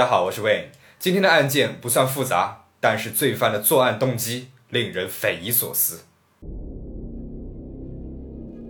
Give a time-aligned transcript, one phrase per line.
[0.00, 0.68] 大家好，我是 Wayne。
[0.98, 6.04] 今天的案件不算复杂，但是罪犯的作案动机令人匪夷所思。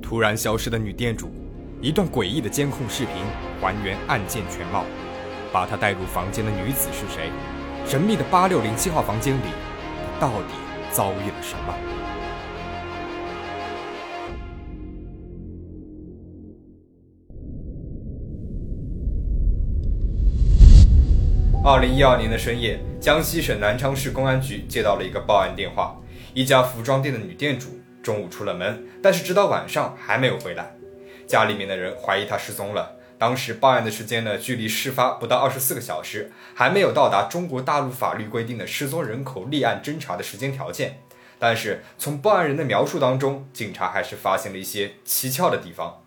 [0.03, 1.31] 突然消失的女店主，
[1.81, 3.15] 一段诡异的监控视频
[3.61, 4.85] 还原案件全貌。
[5.53, 7.31] 把她带入房间的女子是谁？
[7.87, 9.53] 神秘的八六零七号房间里，
[10.19, 10.55] 到底
[10.91, 11.90] 遭遇了什么？
[21.63, 25.95] 二零一二年的深夜，江西省南昌市公安局接到了一个报案电话：
[26.33, 30.75] 一家服装店的女店主中午出了门，但是直到晚上还没有回来。
[31.27, 32.97] 家里面的人怀疑她失踪了。
[33.19, 41.03] 当时报案的时间呢，距离事发不到二十四个小时，还没有到达中国大陆法律规定的失踪人口立案侦查的时间条件。
[41.39, 46.03] 但是从报案人的描述当中，警察还是发现了一些蹊跷的地方。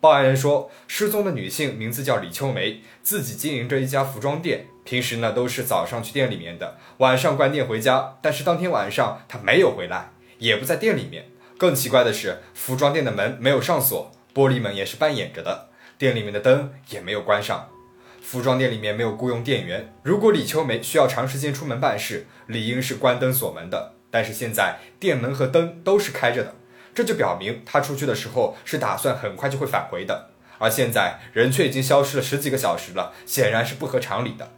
[0.00, 4.64] 报案人说，失踪的女性名字叫李秋梅，自己经营着一家服装店。
[4.86, 8.16] 平时呢都是早上去店里面的，晚上关店回家。
[8.22, 11.26] 但是当天晚上他没有回来，也不在店里面。
[11.58, 17.68] 更奇怪的是，服装店的门没有上锁，玻璃门也是半掩着的，店里面的灯也没有关上。
[18.22, 23.94] 服装店里面没有雇佣店员，如果李秋梅需要长时间出门办事，理应是关灯锁门的。
[24.10, 26.54] 但是现在店门和灯都是开着的，
[26.94, 30.30] 这就表明她出去的时候是打算很快就会返回的。
[30.58, 34.48] 而现在人却已经消失了十几个小时了，显然是不合常理的。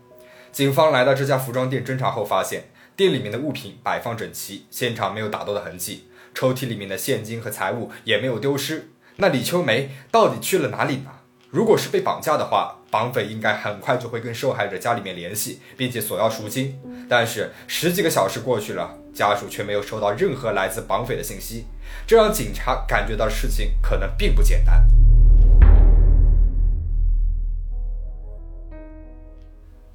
[0.58, 2.64] 警方来到这家服装店侦查后，发现
[2.96, 8.90] 店里面的物品摆放整齐，现场没有打斗的痕迹，抽屉里面的现金和财物也没有丢失。
[9.18, 11.10] 那李秋梅到底去了哪里呢？
[11.50, 16.76] 如果是被绑架的话，绑匪应该很快就会跟受害者家里面联系，并且索要赎金。
[17.08, 21.66] 但是十几个小时过去了，家属却没有收到任何来自绑匪的信息，
[22.04, 24.84] 这让警察感觉到事情可能并不简单。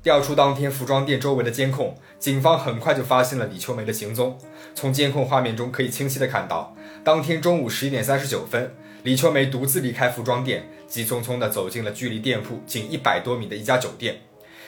[0.04, 4.38] 调出当天服装店周围的监控，警方很快就发现了李秋梅的行踪。
[4.76, 14.20] 从监控画面中可以清晰的看到，当天中午十一点三十九分，李秋梅独自离开服装店，急匆匆地走进了距离店铺仅一百多米的一家酒店。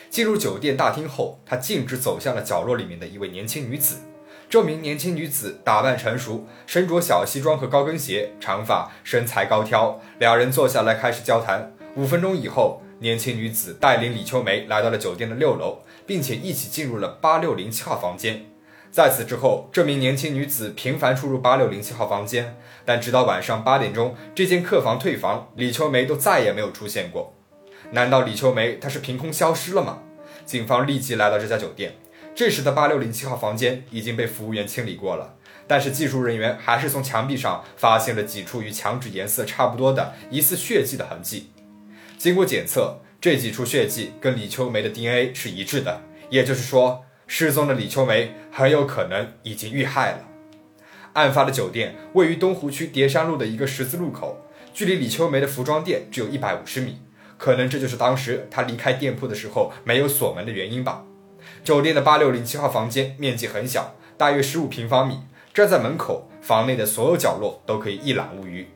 [0.08, 3.98] 进入酒店大厅后，她径直走向了角落里面的一位年轻女子。
[4.48, 10.00] 这名年轻女子打扮成熟，身着小西装和高跟鞋，长发，身材高挑。
[10.18, 11.74] 两人坐下来开始交谈。
[11.94, 12.80] 五分钟以后。
[12.98, 18.46] 年轻女子带领李秋梅来到了酒店的六楼，并且一起进入了八六零七号房间。
[18.90, 27.34] 在此之后，这名年轻女子频繁出入八六零七号房间，但直到晚上八点钟，这间客房退房，李秋梅都再也没有出现过。
[27.90, 29.98] 难道李秋梅她是凭空消失了吗？
[30.46, 31.96] 警方立即来到这家酒店，
[32.34, 35.34] 这时的八六零七号房间已经被服务员清理过了，
[35.66, 41.50] 但是技术人员还是从墙壁上发现了几处与墙纸颜色差不多的疑似血迹的痕迹。
[42.18, 46.00] 经过检测，这几处血迹跟李秋梅的 DNA 是一致的，
[46.30, 50.18] 也就是说，失踪的李秋梅很有可能已经遇害了。
[51.12, 54.38] 案发的酒店位于东湖区叠山路的一个十字路口，
[54.72, 56.98] 距离李秋梅的服装店只有一百五十米，
[57.36, 61.04] 可能这就是当时她离开店铺的时候没有锁门的原因吧。
[61.62, 65.20] 酒店的八六零七号房间面积很小，大约十五平方米，
[65.52, 68.66] 站在门口，房内的所有角落都可以一览无余。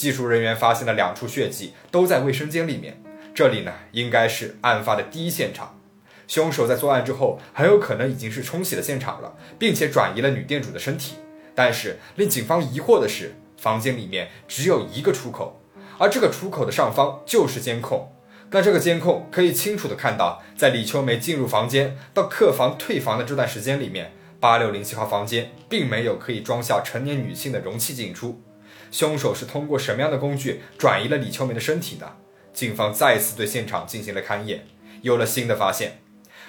[0.00, 3.02] 技术人员发现了两处血迹，都在卫生间里面。
[3.34, 5.78] 这里呢，应该是案发的第一现场。
[6.26, 11.16] 凶手在作案之后，很有可能已经是冲洗了现场了，并且转移了女店主的身体。
[11.54, 15.60] 但是令警方疑惑的是，房间里面只有一个出口，
[15.98, 18.10] 而这个出口的上方就是监控。
[18.50, 28.40] 那这个监控可以清楚的看到，在李秋梅进入房间到客房退房的这段时间里面，八六零七号房间并没有可以装下成年女性的容器进出。
[28.90, 32.06] 凶手是通过什么样的工具转移了李秋梅的身体呢？
[32.52, 34.66] 警方再次对现场进行了勘验，
[35.02, 36.02] 有了新的发现。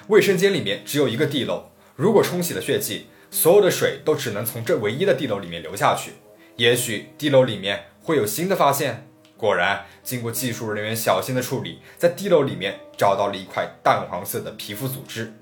[0.08, 6.12] 卫生间里面只有一个地漏，如果冲洗了血迹，所有的水都只能从这唯一的地漏里面流下去。
[6.56, 9.08] 也许地漏里面会有新的发现。
[9.36, 15.34] 果然，经过技术人员小心的处理，在地漏里面找到了一块淡黄色的皮肤组织。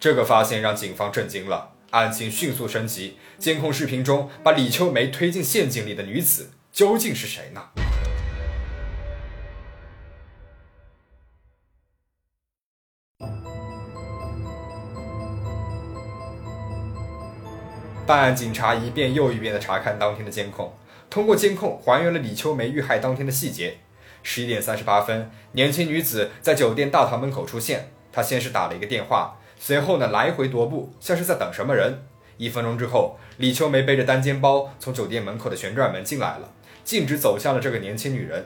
[0.00, 1.73] 这个发现让警方震惊了。
[1.94, 7.62] 案情迅速升级，监控视频中把李秋梅推进陷阱里的女子究竟是谁呢？
[18.04, 20.76] 办案警察一遍又一遍地查看当天的监控，
[21.08, 23.78] 通过监控还原了李秋梅遇害当天的细节。
[24.24, 29.38] 十一点三十八分，年轻女子在酒店大堂门口出现，她先是打了一个电话。
[29.66, 32.02] 随后呢，来回踱步，像是在等什么人。
[32.36, 36.52] 一分钟之后，李秋梅背着单肩包从酒店门口的旋转门进来了，
[36.84, 38.44] 径直走向了这个年轻女人。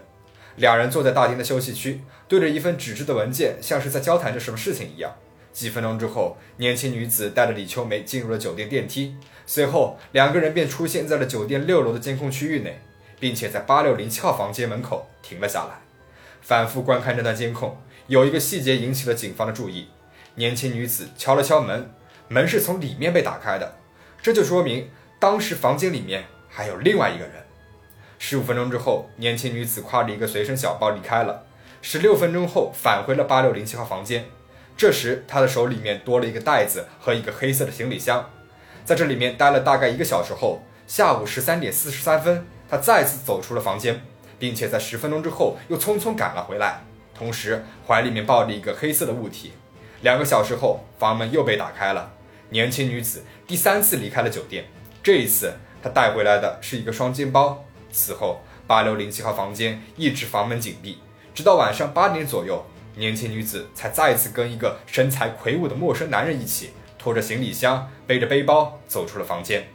[0.54, 5.12] 两人坐在大厅的休息区，对着一份纸质的文件，像是在交谈着什么事情一样。
[5.52, 12.80] 几分钟之后，年轻女子带着李秋梅进入了酒店电梯，随后两个人便出现在了酒店六楼的监控区域内，
[13.18, 15.80] 并且在八六零七号房间门口停了下来。
[16.40, 17.76] 反复观看这段监控，
[18.06, 19.88] 有一个细节引起了警方的注意：
[20.38, 21.90] 年轻女子敲了敲门，
[22.28, 23.74] 门是从里面被打开的，
[24.22, 24.88] 这就说明
[25.18, 27.44] 当时房间里面还有另外一个人。
[28.20, 31.44] 十五分钟之后，年轻女子挎着一个随身小包离开了。
[31.82, 34.26] 十六分钟后，返回了八六零七号房间。
[34.76, 38.30] 这时，她的手里面多了一个袋子和一个黑色的行李箱。
[38.84, 44.00] 在这里面待了大概一个小时后，下午十三点四十三分，她再次走出了房间，
[44.38, 49.54] 并且在十分钟之后又匆匆赶了回来，同时怀里面抱着一个黑色的物体。
[50.00, 52.12] 两个小时后，房门又被打开了，
[52.50, 54.66] 年轻女子第三次离开了酒店。
[55.02, 55.52] 这一次，
[55.82, 57.64] 她带回来的是一个双肩包。
[57.90, 60.98] 此后，八六零七号房间一直房门紧闭，
[61.34, 62.64] 直到晚上八点左右，
[62.94, 69.66] 年轻女子才再次跟一个身材魁梧的陌生男人一起拖着行李箱、背着背包走出了房间。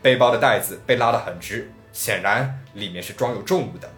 [0.00, 3.90] 背包的袋子被拉得很直，显然里面是装有重物的。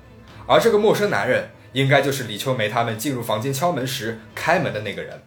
[0.46, 5.22] 而这个陌生男人，应该就是李秋梅他们进入房间敲门时开门的那个人。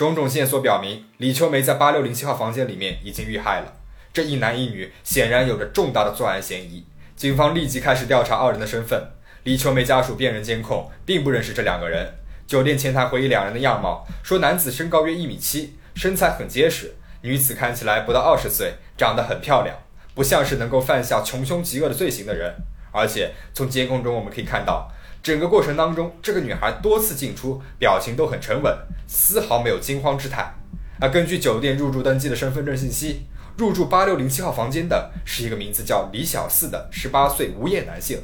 [0.00, 3.70] 种种线索表明，李秋梅在八六零七号房间里面已经遇害了。
[4.14, 6.86] 这一男一女显然有着重大的作案嫌疑。
[7.14, 8.98] 警方立即开始调查二人的身份。
[9.42, 12.14] 李秋梅家属辨认监控，并不认识这两个人。
[12.46, 16.86] 酒店前台回忆两人的样貌，说男子身高约一米七，身材很结实；
[17.20, 19.76] 女子看起来不到二十岁，长得很漂亮，
[20.14, 22.54] 不像是能够犯下穷凶极恶的罪行的人。
[22.90, 24.90] 而且从监控中我们可以看到，
[25.22, 28.74] 整个过程当中，这个女孩多次进出，表情都很沉稳，
[29.06, 30.54] 丝毫没有惊慌之态。
[31.00, 33.26] 而根据酒店入住登记的身份证信息。
[33.56, 38.18] 入住八六零七号房间的是一个名字叫李小四的十八岁无业男性，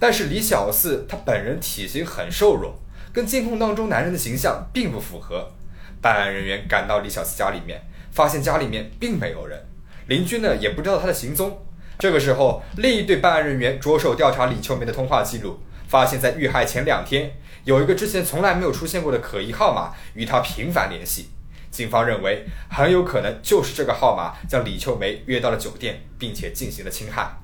[0.00, 2.80] 但是李小四他本人体型很瘦弱，
[3.12, 5.52] 跟监控当中男人的形象并不符合。
[6.00, 7.80] 办案人员赶到李小四家里面，
[8.10, 9.64] 发现家里面并没有人，
[10.08, 11.64] 邻居呢也不知道他的行踪。
[12.00, 15.60] 这个时候，另一队办案人员着手调查李秋梅的通话记录，
[15.92, 17.32] 发现，在遇害前两天，
[17.64, 21.28] 有一个之前从来没有出现过的可疑号码与他频繁联系。
[21.70, 27.38] 警方认为，很有可能就是这个号码将李秋梅约到了酒店，并且进行了侵害。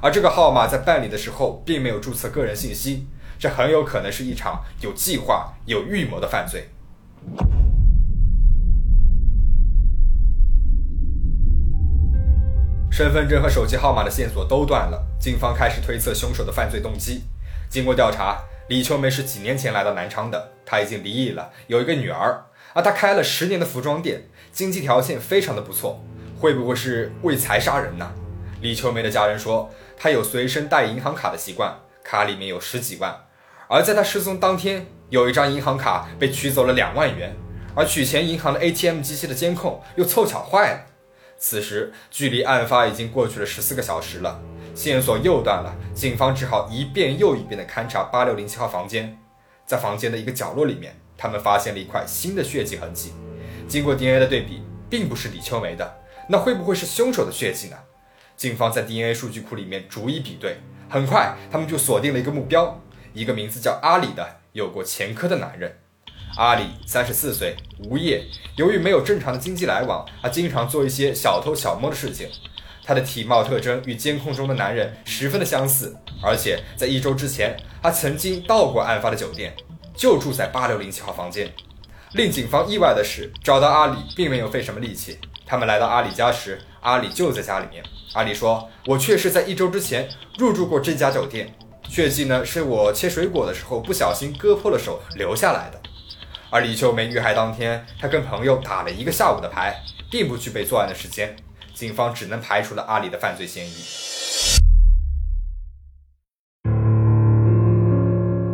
[0.00, 3.06] 而这个号码在办理的时候并没有注册个人信息，
[3.38, 6.70] 这很有可能是一场有计划、有预谋的犯罪。
[12.90, 17.24] 身份证和手机号码的线索都断了，警方开始推测凶手的犯罪动机。
[17.70, 22.44] 经过调查，李秋梅是几年前来到南昌的，她已经离异了，有一个女儿。
[22.72, 26.04] 而她开了十年的服装店，经济条件非常的不错，
[26.36, 28.12] 会不会是为财杀人呢？
[28.60, 31.72] 李秋梅的家人说，他有随身带银行卡的习惯，
[32.02, 33.16] 卡里面有十几万。
[33.68, 37.36] 而在他失踪当天，有一张银行卡被取走了两万元，
[37.76, 40.80] 而取钱银行的 ATM 机器的监控又凑巧坏了。
[41.38, 44.42] 此时距离案发已经过去了十四个小时了，
[44.80, 49.14] 线索又断了，警方只好一遍又一遍的勘察八六零七号房间，
[49.66, 50.98] 在房间的一个角落里面。
[51.18, 53.12] 他们发现了一块新的血迹痕迹，
[53.68, 55.98] 经过 DNA 的对比，并不是李秋梅的，
[56.30, 57.76] 那会不会是凶手的血迹呢？
[58.38, 60.56] 警方在 DNA 数据库里面逐一比对，
[60.88, 62.80] 很快他们就锁定了一个目标，
[63.12, 65.76] 一个名字叫阿里的有过前科的男人。
[66.38, 67.54] 阿里三十四岁，
[67.84, 68.24] 无业，
[68.56, 72.26] 由于没有正常的经济来往，他经常做一些小偷小摸的事情。
[72.84, 79.54] 他的体貌特征与监控中的男人十分的相似，而且在一周之前，他曾经到过案发的酒店。
[79.92, 81.52] 就住在八六零七号房间。
[82.12, 85.18] 令警方意外的是，找到阿里并没有费什么力气。
[85.44, 87.84] 他们来到阿里家时，阿里就在家里面。
[88.14, 90.08] 阿里说：“我确实在一周之前
[90.38, 91.54] 入住过这家酒店，
[91.86, 95.78] 血迹呢是我切水果的时候不小心割破了手留下来的。”
[96.48, 99.76] 而李秋梅遇害当天，她跟朋友打了一个下午的牌，
[100.10, 101.36] 并不具备作案的时间。
[101.80, 103.72] 警方只能排除了阿里的犯罪嫌疑。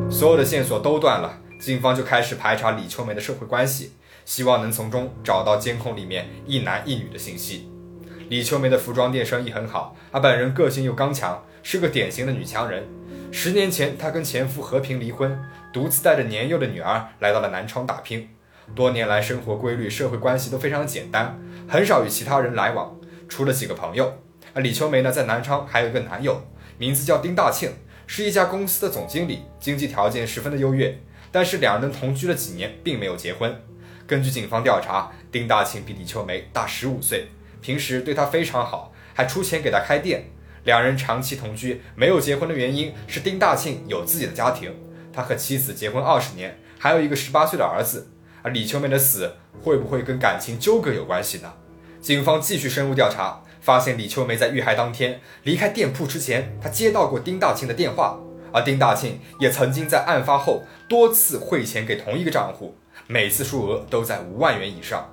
[0.08, 7.68] 所有的线索都断了，警方就开始排查李秋梅的社会关系，希望能从中找到监控里面一男一女的信息。
[8.28, 12.84] 李秋梅的服装店生意很好，她本人个性又刚强，是个典型的女强人。
[13.32, 15.36] 十年前，她跟前夫和平离婚，
[15.72, 18.28] 独自带着年幼的女儿来到了南昌打拼。
[18.76, 21.36] 多年来，生活规律、社会关系都非常简单，
[21.68, 22.96] 很少与其他人来往，
[23.28, 24.22] 除了几个朋友。
[24.54, 26.42] 而李秋梅呢，在南昌还有一个男友，
[26.78, 27.70] 名字叫丁大庆。
[28.08, 30.96] 是一家公司的总经理，经济条件十分的优越，
[31.32, 33.60] 但是两人同居了几年，并没有结婚。
[34.06, 37.26] 根据警方调查，丁大庆比李秋梅大十五岁，
[37.60, 40.26] 平时对她非常好，还出钱给她开店。
[40.62, 44.72] 两人长期同居没有结婚的原因是丁大庆有自己的家庭，
[45.12, 48.08] 他和妻子结婚二十年，还有一个十八岁的儿子。
[48.42, 51.52] 而李秋梅的死会不会跟感情纠葛有关系呢？
[52.06, 58.16] 警方继续深入调查，发现李秋梅在遇害当天离开店铺之前，她接到过丁大庆的电话，
[58.52, 62.76] 而丁大庆也曾经在案发后多次汇钱给同一个账户，
[63.08, 65.04] 每次数额都在五万元以上。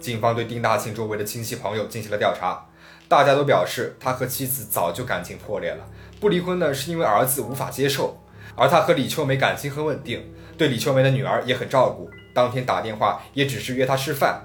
[0.00, 2.66] 警方对丁大庆周围的亲戚朋友进行了调查，
[3.06, 5.86] 大家都表示他和妻子早就感情破裂了，
[6.18, 8.20] 不离婚呢是因为儿子无法接受，
[8.56, 10.20] 而他和李秋梅感情很稳定，
[10.58, 12.10] 对李秋梅的女儿也很照顾。
[12.34, 14.42] 当天打电话也只是约她吃饭，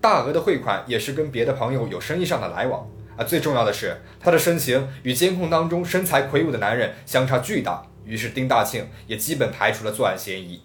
[0.00, 3.24] 大额的汇款也是跟别的朋友有生意上的来往啊。
[3.24, 10.62] 最重要的是，他的身形与监控当中身材魁梧的男人相差巨大，于是丁大庆也基本排除了作案嫌疑。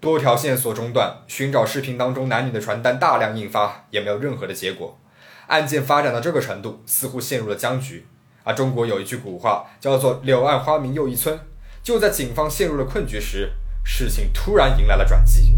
[0.00, 4.98] 多条线索中断，寻找视频当中男女的传单大量印发，也没有任何的结果。
[5.46, 8.06] 案件发展到这个程度，似乎陷入了僵局。
[8.42, 11.38] 而中国有一句古话叫做“柳暗花明又一村”，
[11.82, 15.54] 就在警方陷入了困局时，事情突然迎来了转机。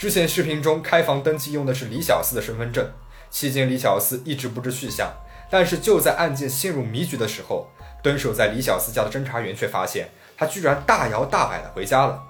[0.00, 2.90] 之前视频中开房登记用的是李小四的身份证，
[3.28, 5.12] 期间李小四一直不知去向。
[5.50, 7.68] 但是就在案件陷入迷局的时候，
[8.02, 12.22] 蹲守在李小四家的侦查员却发现他居然大摇大摆的回家了。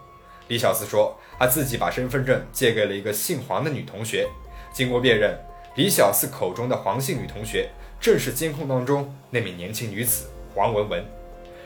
[0.49, 4.27] 李小四说他自己把身份证借给了一个姓黄的女同学。
[4.73, 5.39] 经过辨认，
[5.77, 11.05] 李小四口中的黄姓女同学正是监控当中那名年轻女子黄文文。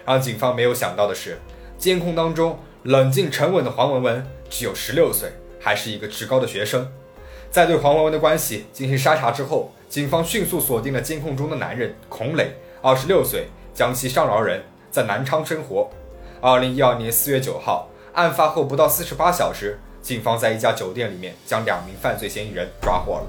[0.05, 1.41] 让警方没有想到的是，
[1.79, 5.33] 监控当中冷静沉稳的黄文文只有十六岁。
[5.65, 6.87] 还是一个职高的学生，
[7.51, 15.89] 在对黄文文的关系进行筛查之后，警方迅速锁定了监控中的男人孔磊，二十六岁，江西上饶人，在南昌生活。
[16.43, 23.27] 二零一二年四月九号，案发后不到四十八小时，警方在一家酒店里面将两名犯罪嫌疑人抓获了。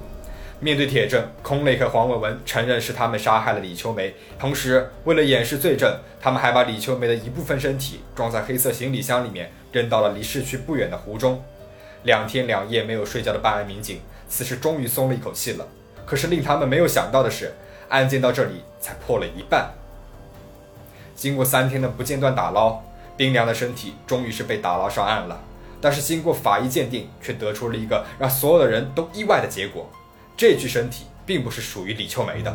[0.60, 11.42] 面对铁证，孔磊和黄文文承认是他们杀害了李秋梅，同时为了掩饰罪证，他们还把李秋梅的一部分身体装在黑色行李箱里面，扔到了离市区不远的湖中。
[12.04, 15.66] 两天两夜没有睡觉的办案民警，此时终于松了一口气了。
[16.04, 17.52] 可是令他们没有想到的是，
[17.88, 19.70] 案件到这里才破了一半。
[21.14, 22.80] 经过三天的不间断打捞，
[23.16, 25.40] 冰凉的身体终于是被打捞上岸了。
[25.80, 29.90] 但是经过法医鉴定，却得出了一个让所有的人都意外的结果：
[30.36, 32.50] 这具身体并不是属于李秋梅的，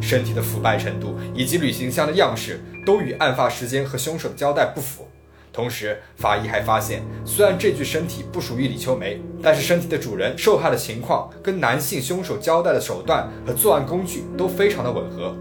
[0.00, 5.08] 身体的腐败程度以及旅行箱的样式都与案发时间和凶手的交代不符。
[5.56, 15.34] 同时，法医还发现，虽然这具身体不属于李秋梅，但是身体的主人受害的情况跟男性凶手交代的手段和作案工具都非常的吻合。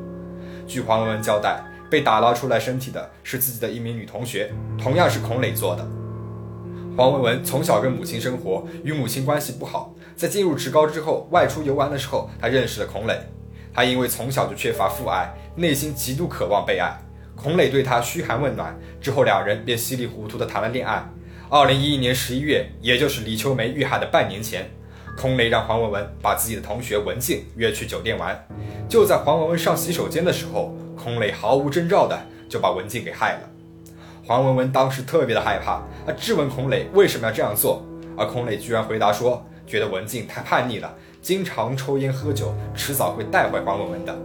[0.65, 5.85] 据黄文文交代，被打捞出来身体的是自己的一名女同学，同样是孔磊做的。
[6.95, 9.93] 黄文文从小跟母亲生活，与母亲关系不好。
[10.15, 13.19] 在进入职高之后，外出游玩的时候，他认识了孔磊。
[13.73, 16.97] 他因为从小就缺乏父爱，内心极度渴望被爱。
[17.35, 21.03] 孔磊对她嘘寒问暖之后，两人便稀里糊涂的谈了恋爱。
[21.49, 24.69] 二零一一年十一月，也就是李秋梅遇害的半年前，
[25.15, 28.47] 孔磊让黄文文把自己的同学文静约去酒店玩。
[28.89, 33.39] 就在黄文文上洗手间的时候，孔磊毫无征兆的就把文静给害了。
[34.25, 37.85] 黄文文当时特别的害怕，他质问孔磊为什么要这样做，
[38.17, 44.17] 而孔磊居然回答说，觉得文静太叛逆了，经常抽烟喝酒，迟早会带坏黄文文的。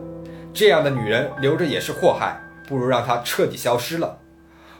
[0.54, 2.40] 这样的女人留着也是祸害。
[2.70, 4.16] 不如让他彻底消失了。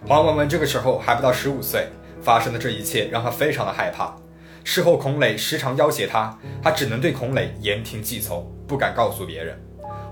[0.06, 1.88] 黄文文这个时候还不到十五岁，
[2.23, 4.14] 发生的这一切让他非常的害怕。
[4.62, 9.61] 事后，孔磊时常要挟他，他只能对孔磊言听计从，不敢告诉别人。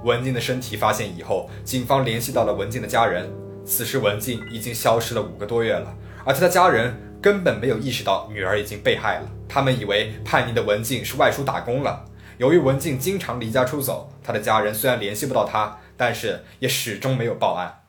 [0.02, 3.30] 文静的身体发现以后，警方联系到了文静的家人。
[3.64, 5.94] 此时，文静已经消失了五个多月了，
[6.24, 9.28] 而他的家人根本没有意识到女儿已经被害了。
[9.48, 12.04] 他们以为叛逆的文静是外出打工了。
[12.38, 15.78] 由于文静经常离家出走，他的家人虽然联系不到他。
[15.98, 17.80] 但是也始终没有报案。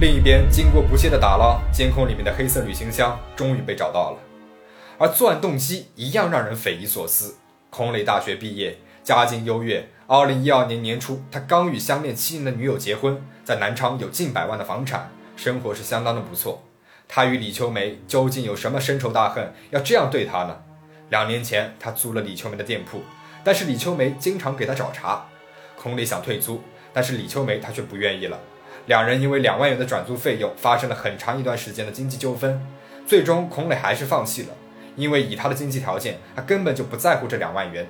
[0.00, 4.18] 另一边，经过不懈的打捞，监控里面的黑色旅行箱终于被找到了。
[4.98, 7.36] 而作案动机一样让人匪夷所思。
[7.70, 9.88] 孔磊大学毕业，家境优越。
[10.06, 16.62] 二零一二年年初，他刚与相恋七年的女友结婚，在南昌有近百万的房产，生活是相当的不错。
[17.06, 20.56] 他与李秋梅究竟有什么深仇大恨，要这样对他呢？
[21.10, 23.02] 两年前，他租了李秋梅的店铺，
[23.42, 25.24] 但是李秋梅经常给他找茬。
[25.76, 26.62] 孔磊想退租，
[26.92, 28.38] 但是李秋梅她却不愿意了。
[28.86, 32.60] 两人因为两万元的转租费用发生了很长一段时间的经济纠纷，
[33.06, 34.48] 最终孔磊还是放弃了，
[34.96, 37.86] 因为以他的经济条件，他根本就不在乎这两万元。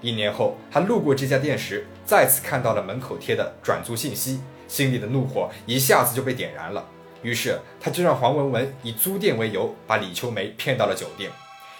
[0.00, 6.86] 一年后，他路过这家店时，再次看到了门口贴的转租信息，心里的怒火一下子就被点燃了。
[7.22, 11.30] 于是，他就让黄文文以租店为由，把李秋梅骗到了酒店。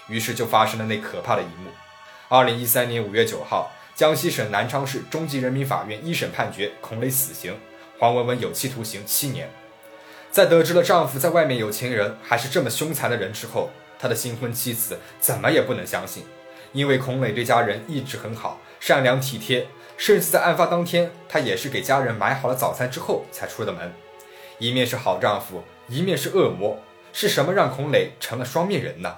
[0.07, 1.69] 于是就发生了那可怕的一幕。
[2.27, 7.57] 二零一三年五月九号，江西省南昌市中级人民法院一审判决孔磊死刑，
[7.99, 9.49] 黄文文有期徒刑七年。
[10.31, 16.25] 在得知了丈夫在外面有情人，还是这么凶残的人之后，她的新婚妻子怎么也不能相信，
[16.73, 23.93] 因为孔磊对家人一直很好，善良体贴，甚至在案发当天，他也是给家人买好了早餐之后才出的门。
[24.59, 26.79] 一面是好丈夫，一面是恶魔，
[27.13, 29.15] 是什么让孔磊成了双面人呢？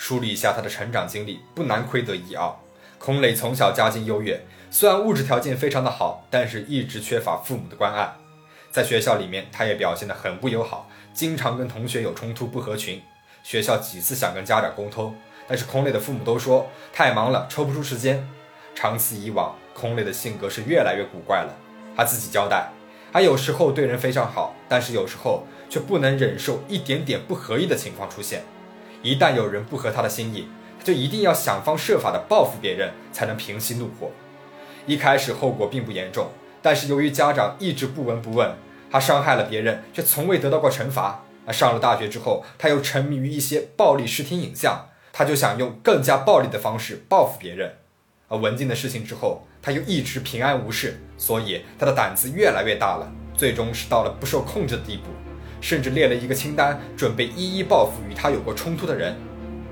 [0.00, 2.50] 梳理一下他的成长经历，不难窥得一二。
[2.98, 8.10] 孔磊从小家境优越，虽然物质条件非常的好，但是一直缺乏父母的关爱。
[8.70, 13.02] 在学校里面，他也表现得很不友好，经常跟同学有冲突，不合群。
[13.42, 15.14] 学校几次想跟家长沟通，
[15.46, 18.26] 但是孔磊的父母都说太忙了，抽不出时间。
[18.74, 21.54] 长此以往，孔磊的性格是越来越古怪了。
[21.94, 22.70] 他自己交代，
[23.12, 28.42] 他有时候对人非常好，但是有时候却不能忍受一点点不合意的情况出现。
[29.02, 34.10] 一旦有人不合他的心意，他就一定要想方设法的报复别人，才能平息怒火。
[34.86, 36.28] 一开始后果并不严重，
[36.60, 38.54] 但是由于家长一直不闻不问，
[38.90, 41.24] 他伤害了别人，却从未得到过惩罚。
[41.46, 47.76] 那上了大学之后，他又沉迷于一些暴力视听影像，他就想用更加暴力的方式报复别人。
[48.28, 55.04] 而文静的事情之后，他又一直平安无事，所以他的胆子越来越大了，最终是到了不受控制的地步。
[55.60, 59.16] 甚至列了一个清单，准备一一报复与他有过冲突的人。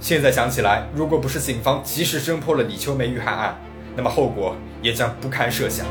[0.01, 3.59] 现在想起来，如果不是警方及时侦破了李秋梅遇害案，
[3.97, 5.87] 那么后果也将不堪设想。